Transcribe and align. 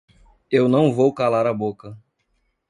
Eu 0.49 0.67
não 0.67 0.91
vou 0.91 1.13
calar 1.13 1.45
a 1.45 1.53
boca! 1.53 1.95